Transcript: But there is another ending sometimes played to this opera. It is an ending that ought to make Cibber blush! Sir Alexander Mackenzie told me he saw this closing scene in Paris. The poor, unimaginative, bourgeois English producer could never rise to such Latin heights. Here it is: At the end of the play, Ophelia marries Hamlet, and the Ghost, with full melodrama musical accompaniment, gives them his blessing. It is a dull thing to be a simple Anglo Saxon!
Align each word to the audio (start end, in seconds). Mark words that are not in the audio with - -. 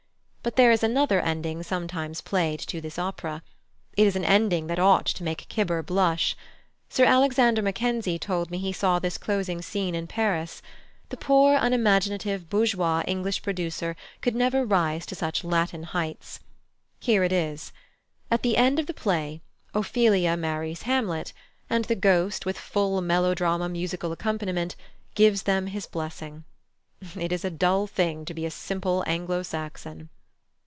But 0.43 0.55
there 0.55 0.71
is 0.71 0.81
another 0.81 1.19
ending 1.21 1.61
sometimes 1.61 2.19
played 2.19 2.59
to 2.61 2.81
this 2.81 2.97
opera. 2.97 3.43
It 3.95 4.07
is 4.07 4.15
an 4.15 4.25
ending 4.25 4.65
that 4.67 4.79
ought 4.79 5.05
to 5.05 5.23
make 5.23 5.45
Cibber 5.47 5.83
blush! 5.85 6.35
Sir 6.89 7.05
Alexander 7.05 7.61
Mackenzie 7.61 8.17
told 8.17 8.49
me 8.49 8.57
he 8.57 8.73
saw 8.73 8.97
this 8.97 9.19
closing 9.19 9.61
scene 9.61 9.93
in 9.93 10.07
Paris. 10.07 10.63
The 11.09 11.15
poor, 11.15 11.55
unimaginative, 11.61 12.49
bourgeois 12.49 13.03
English 13.05 13.43
producer 13.43 13.95
could 14.21 14.33
never 14.33 14.65
rise 14.65 15.05
to 15.05 15.15
such 15.15 15.43
Latin 15.43 15.83
heights. 15.83 16.39
Here 16.99 17.23
it 17.23 17.31
is: 17.31 17.71
At 18.31 18.41
the 18.41 18.57
end 18.57 18.79
of 18.79 18.87
the 18.87 18.95
play, 18.95 19.41
Ophelia 19.75 20.35
marries 20.37 20.81
Hamlet, 20.81 21.33
and 21.69 21.85
the 21.85 21.93
Ghost, 21.95 22.47
with 22.47 22.57
full 22.57 22.99
melodrama 23.01 23.69
musical 23.69 24.11
accompaniment, 24.11 24.75
gives 25.13 25.43
them 25.43 25.67
his 25.67 25.85
blessing. 25.85 26.45
It 27.15 27.31
is 27.31 27.45
a 27.45 27.51
dull 27.51 27.85
thing 27.85 28.25
to 28.25 28.33
be 28.33 28.47
a 28.47 28.49
simple 28.49 29.03
Anglo 29.05 29.43
Saxon! 29.43 30.09